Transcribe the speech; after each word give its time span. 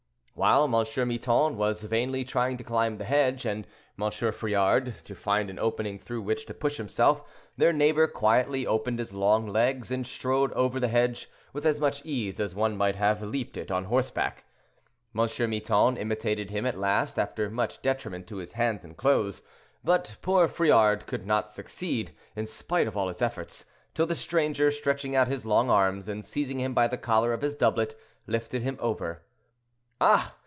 While 0.33 0.63
M. 0.63 0.71
Miton 0.71 1.55
was 1.55 1.83
vainly 1.83 2.23
trying 2.25 2.57
to 2.57 2.63
climb 2.63 2.97
the 2.97 3.03
hedge, 3.05 3.45
and 3.45 3.67
M. 4.01 4.09
Friard 4.09 4.95
to 5.03 5.13
find 5.13 5.51
an 5.51 5.59
opening 5.59 5.99
through 5.99 6.23
which 6.23 6.47
to 6.47 6.53
push 6.55 6.77
himself, 6.77 7.21
their 7.57 7.71
neighbor 7.71 8.07
quietly 8.07 8.65
opened 8.65 8.97
his 8.97 9.13
long 9.13 9.45
legs 9.45 9.91
and 9.91 10.07
strode 10.07 10.51
over 10.53 10.79
the 10.79 10.87
hedge 10.87 11.29
with 11.53 11.63
as 11.63 11.79
much 11.79 12.03
ease 12.03 12.39
as 12.39 12.55
one 12.55 12.75
might 12.75 12.95
have 12.95 13.21
leaped 13.21 13.55
it 13.55 13.69
on 13.69 13.83
horseback. 13.83 14.43
M. 15.15 15.27
Miton 15.47 15.95
imitated 15.95 16.49
him 16.49 16.65
at 16.65 16.79
last 16.79 17.19
after 17.19 17.47
much 17.51 17.79
detriment 17.83 18.25
to 18.25 18.37
his 18.37 18.53
hands 18.53 18.83
and 18.83 18.97
clothes; 18.97 19.43
but 19.83 20.17
poor 20.23 20.47
Friard 20.47 21.05
could 21.05 21.27
not 21.27 21.51
succeed, 21.51 22.13
in 22.35 22.47
spite 22.47 22.87
of 22.87 22.97
all 22.97 23.09
his 23.09 23.21
efforts, 23.21 23.65
till 23.93 24.07
the 24.07 24.15
stranger, 24.15 24.71
stretching 24.71 25.15
out 25.15 25.27
his 25.27 25.45
long 25.45 25.69
arms, 25.69 26.09
and 26.09 26.25
seizing 26.25 26.59
him 26.59 26.73
by 26.73 26.87
the 26.87 26.97
collar 26.97 27.31
of 27.31 27.43
his 27.43 27.53
doublet, 27.53 27.93
lifted 28.25 28.63
him 28.63 28.75
over. 28.81 29.21
"Ah! 30.03 30.33